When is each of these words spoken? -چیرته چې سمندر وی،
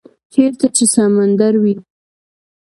-چیرته 0.33 0.67
چې 0.75 0.85
سمندر 0.93 1.53
وی، 1.61 1.75